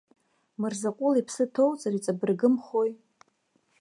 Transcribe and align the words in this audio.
Мырзаҟәыл 0.59 1.15
иԥсы 1.17 1.43
ҭоуҵар, 1.53 1.93
иҵабыргымхои! 1.95 2.91